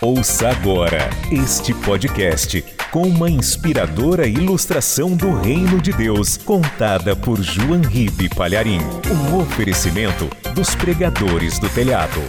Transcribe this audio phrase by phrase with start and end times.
[0.00, 7.80] Ouça agora este podcast com uma inspiradora ilustração do Reino de Deus, contada por João
[7.80, 8.80] Ribe Palharim.
[9.10, 12.20] Um oferecimento dos pregadores do telhado.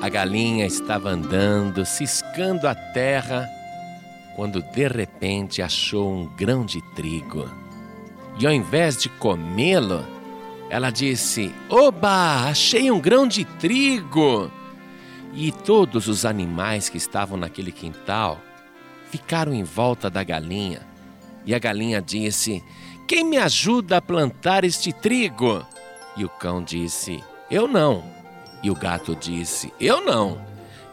[0.00, 3.48] A galinha estava andando, ciscando a terra,
[4.36, 7.63] quando de repente achou um grão de trigo.
[8.38, 10.04] E ao invés de comê-lo,
[10.68, 14.50] ela disse: Oba, achei um grão de trigo!
[15.32, 18.40] E todos os animais que estavam naquele quintal
[19.10, 20.82] ficaram em volta da galinha.
[21.46, 22.62] E a galinha disse:
[23.06, 25.64] Quem me ajuda a plantar este trigo?
[26.16, 28.04] E o cão disse: Eu não.
[28.62, 30.40] E o gato disse: Eu não.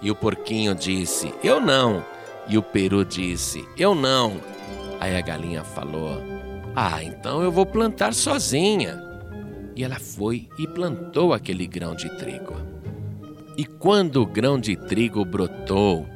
[0.01, 2.03] E o porquinho disse: Eu não.
[2.47, 4.41] E o peru disse: Eu não.
[4.99, 6.40] Aí a galinha falou:
[6.75, 9.01] Ah, então eu vou plantar sozinha.
[9.75, 12.55] E ela foi e plantou aquele grão de trigo.
[13.57, 16.07] E quando o grão de trigo brotou,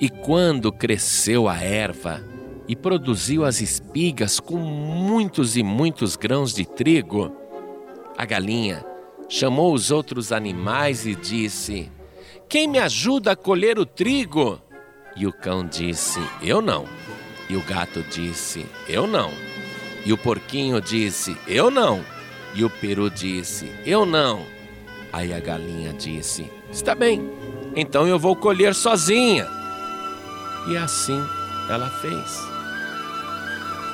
[0.00, 2.24] e quando cresceu a erva,
[2.66, 7.36] e produziu as espigas com muitos e muitos grãos de trigo,
[8.16, 8.84] a galinha
[9.28, 11.90] chamou os outros animais e disse:
[12.48, 14.60] Quem me ajuda a colher o trigo?
[15.16, 16.86] E o cão disse: Eu não.
[17.48, 19.49] E o gato disse: Eu não.
[20.04, 22.04] E o porquinho disse: Eu não.
[22.54, 24.44] E o peru disse: Eu não.
[25.12, 27.30] Aí a galinha disse: Está bem,
[27.74, 29.46] então eu vou colher sozinha.
[30.68, 31.20] E assim
[31.68, 32.50] ela fez.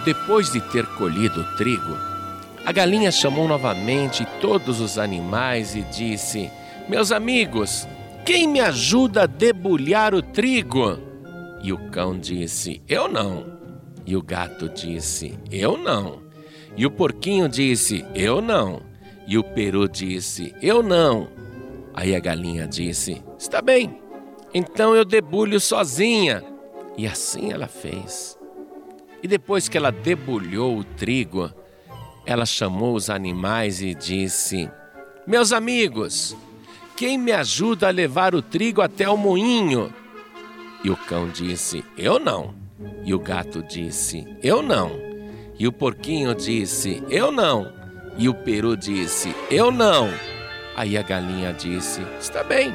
[0.05, 1.97] Depois de ter colhido o trigo,
[2.65, 6.51] a galinha chamou novamente todos os animais e disse:
[6.89, 7.89] Meus amigos,
[8.25, 10.99] quem me ajuda a debulhar o trigo?
[11.63, 13.56] E o cão disse: Eu não.
[14.07, 16.23] E o gato disse: Eu não.
[16.77, 18.81] E o porquinho disse: Eu não.
[19.27, 21.29] E o peru disse: Eu não.
[21.93, 24.01] Aí a galinha disse: Está bem,
[24.55, 26.45] então eu debulho sozinha.
[26.97, 28.39] E assim ela fez.
[29.23, 31.53] E depois que ela debulhou o trigo,
[32.25, 34.71] ela chamou os animais e disse:
[35.27, 36.37] Meus amigos,
[36.97, 39.93] quem me ajuda a levar o trigo até o moinho?
[40.85, 42.66] E o cão disse: Eu não.
[43.05, 44.93] E o gato disse: Eu não.
[45.59, 47.73] E o porquinho disse: Eu não.
[48.19, 50.09] E o peru disse: Eu não.
[50.77, 52.75] Aí a galinha disse: Está bem,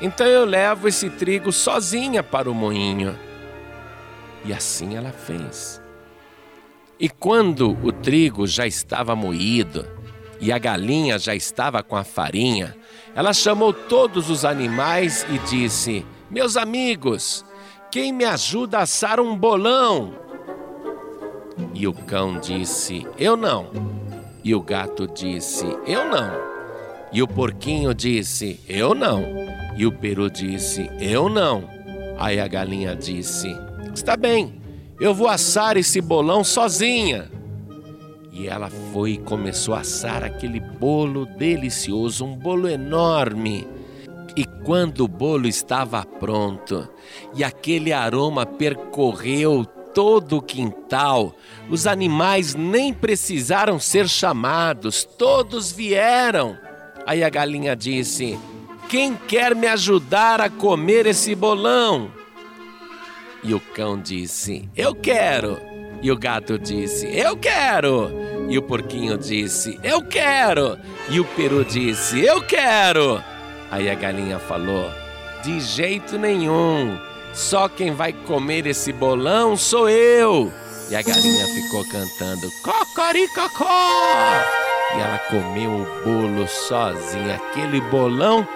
[0.00, 3.18] então eu levo esse trigo sozinha para o moinho.
[4.44, 5.80] E assim ela fez.
[6.98, 9.86] E quando o trigo já estava moído
[10.40, 12.76] e a galinha já estava com a farinha,
[13.14, 17.44] ela chamou todos os animais e disse: Meus amigos,
[17.94, 20.14] quem me ajuda a assar um bolão?
[21.72, 23.68] E o cão disse: Eu não.
[24.42, 26.32] E o gato disse: Eu não.
[27.12, 29.22] E o porquinho disse: Eu não.
[29.76, 31.70] E o peru disse: Eu não.
[32.18, 33.56] Aí a galinha disse:
[33.94, 34.60] Está bem,
[34.98, 37.30] eu vou assar esse bolão sozinha.
[38.32, 43.68] E ela foi e começou a assar aquele bolo delicioso, um bolo enorme.
[44.36, 46.88] E quando o bolo estava pronto
[47.34, 49.64] e aquele aroma percorreu
[49.94, 51.36] todo o quintal,
[51.70, 56.58] os animais nem precisaram ser chamados, todos vieram.
[57.06, 58.36] Aí a galinha disse:
[58.88, 62.10] Quem quer me ajudar a comer esse bolão?
[63.44, 65.60] E o cão disse: Eu quero.
[66.02, 68.10] E o gato disse: Eu quero.
[68.48, 70.76] E o porquinho disse: Eu quero.
[71.08, 73.22] E o peru disse: Eu quero.
[73.74, 74.88] Aí a galinha falou:
[75.42, 76.96] De jeito nenhum.
[77.32, 80.52] Só quem vai comer esse bolão sou eu.
[80.88, 83.90] E a galinha ficou cantando cocoricocó.
[84.96, 88.46] E ela comeu o bolo sozinha, aquele bolão,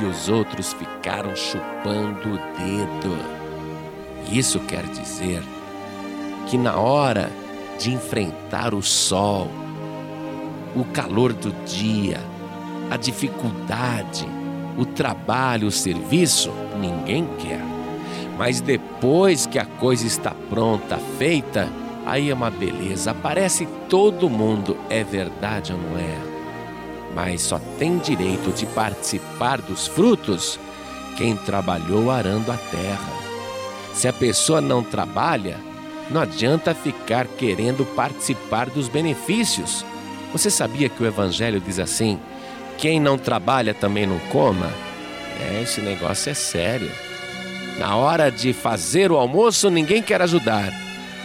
[0.00, 3.18] e os outros ficaram chupando o dedo.
[4.30, 5.42] Isso quer dizer
[6.46, 7.32] que na hora
[7.80, 9.50] de enfrentar o sol,
[10.76, 12.20] o calor do dia,
[12.92, 14.37] a dificuldade,
[14.78, 17.60] o trabalho, o serviço, ninguém quer.
[18.38, 21.68] Mas depois que a coisa está pronta, feita,
[22.06, 23.10] aí é uma beleza.
[23.10, 26.16] Aparece todo mundo, é verdade ou não é?
[27.12, 30.60] Mas só tem direito de participar dos frutos
[31.16, 33.12] quem trabalhou arando a terra.
[33.92, 35.56] Se a pessoa não trabalha,
[36.08, 39.84] não adianta ficar querendo participar dos benefícios.
[40.32, 42.20] Você sabia que o Evangelho diz assim:
[42.78, 44.72] quem não trabalha também não coma?
[45.40, 46.90] É, esse negócio é sério.
[47.76, 50.72] Na hora de fazer o almoço, ninguém quer ajudar.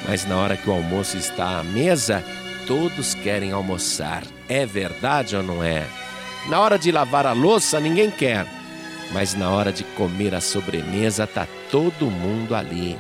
[0.08, 2.24] Mas na hora que o almoço está à mesa,
[2.68, 4.24] todos querem almoçar.
[4.50, 5.86] É verdade ou não é?
[6.50, 8.46] Na hora de lavar a louça, ninguém quer.
[9.12, 12.98] Mas na hora de comer a sobremesa, tá todo mundo ali.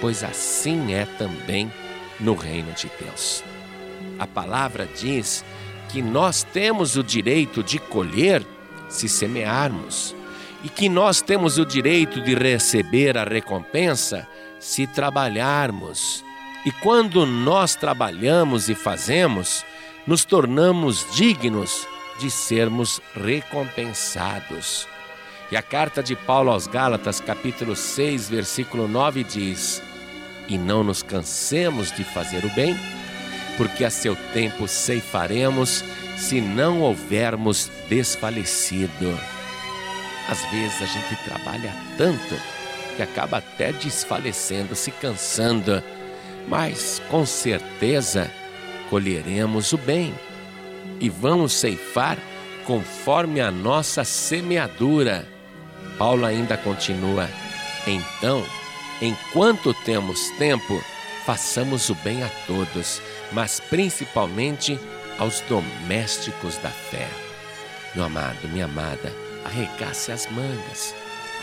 [0.00, 1.70] Pois assim é também
[2.18, 3.42] no reino de Deus.
[4.18, 5.44] A palavra diz
[5.90, 8.46] que nós temos o direito de colher
[8.88, 10.14] se semearmos
[10.62, 14.26] e que nós temos o direito de receber a recompensa
[14.58, 16.24] se trabalharmos.
[16.64, 19.64] E quando nós trabalhamos e fazemos,
[20.06, 21.86] nos tornamos dignos
[22.18, 24.86] de sermos recompensados.
[25.50, 29.82] E a carta de Paulo aos Gálatas, capítulo 6, versículo 9 diz:
[30.46, 32.76] E não nos cansemos de fazer o bem,
[33.56, 35.84] porque a seu tempo ceifaremos,
[36.16, 39.18] se não houvermos desfalecido.
[40.28, 42.36] Às vezes a gente trabalha tanto
[42.96, 45.82] que acaba até desfalecendo, se cansando,
[46.48, 48.30] mas com certeza
[48.88, 50.14] colheremos o bem
[51.00, 52.18] e vamos ceifar
[52.64, 55.26] conforme a nossa semeadura.
[55.98, 57.28] Paulo ainda continua:
[57.86, 58.44] então,
[59.00, 60.82] enquanto temos tempo,
[61.24, 63.00] façamos o bem a todos,
[63.32, 64.78] mas principalmente
[65.18, 67.08] aos domésticos da fé.
[67.94, 69.12] Meu amado, minha amada,
[69.44, 70.94] arregace as mangas,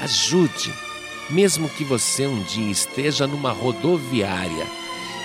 [0.01, 0.73] ajude,
[1.29, 4.65] mesmo que você um dia esteja numa rodoviária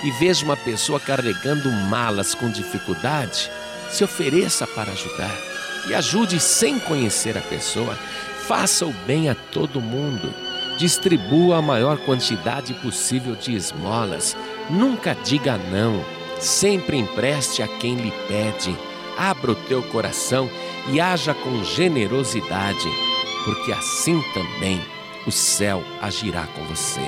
[0.03, 3.49] e veja uma pessoa carregando malas com dificuldade,
[3.89, 5.53] se ofereça para ajudar
[5.87, 7.97] e ajude sem conhecer a pessoa.
[8.47, 10.33] Faça o bem a todo mundo.
[10.77, 14.35] Distribua a maior quantidade possível de esmolas.
[14.69, 16.03] Nunca diga não.
[16.43, 18.77] Sempre empreste a quem lhe pede.
[19.17, 20.49] Abra o teu coração
[20.91, 22.89] e haja com generosidade,
[23.45, 24.81] porque assim também
[25.25, 26.99] o céu agirá com você.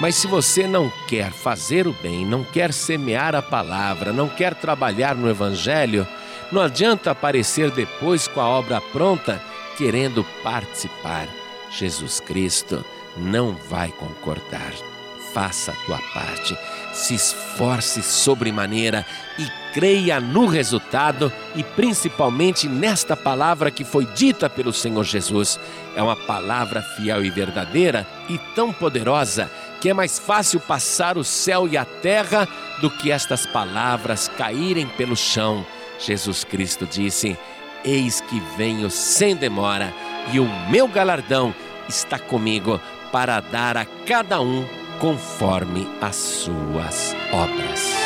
[0.00, 4.52] Mas se você não quer fazer o bem, não quer semear a palavra, não quer
[4.52, 6.04] trabalhar no Evangelho,
[6.50, 9.40] não adianta aparecer depois com a obra pronta
[9.78, 11.28] querendo participar.
[11.70, 12.84] Jesus Cristo
[13.16, 14.95] não vai concordar.
[15.36, 16.56] Faça a tua parte,
[16.94, 19.04] se esforce sobremaneira
[19.38, 25.60] e creia no resultado e principalmente nesta palavra que foi dita pelo Senhor Jesus.
[25.94, 31.22] É uma palavra fiel e verdadeira e tão poderosa que é mais fácil passar o
[31.22, 32.48] céu e a terra
[32.80, 35.66] do que estas palavras caírem pelo chão.
[35.98, 37.36] Jesus Cristo disse:
[37.84, 39.92] Eis que venho sem demora,
[40.32, 41.54] e o meu galardão
[41.86, 42.80] está comigo
[43.12, 48.05] para dar a cada um conforme as suas obras.